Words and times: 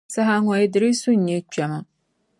Saha 0.13 0.35
ŋɔ 0.43 0.53
Iddrisu 0.65 1.11
n-nyɛ 1.15 1.37
kpɛma. 1.49 1.79